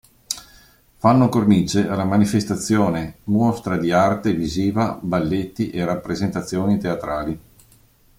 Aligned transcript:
Fanno 0.97 1.29
cornice 1.29 1.87
alla 1.87 2.05
manifestazione 2.05 3.17
mostre 3.25 3.77
di 3.77 3.91
arte 3.91 4.33
visiva, 4.33 4.97
balletti 4.99 5.69
e 5.69 5.85
rappresentazioni 5.85 6.79
teatrali. 6.79 7.39